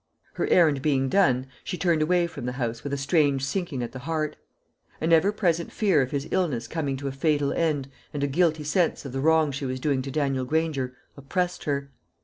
[0.33, 3.91] Her errand being done, she turned away from the house with a strange sinking at
[3.91, 4.35] the heart.
[4.99, 8.63] An ever present fear of his illness coming to a fatal end, and a guilty
[8.63, 11.91] sense of the wrong she was doing to Daniel Granger, oppressed her.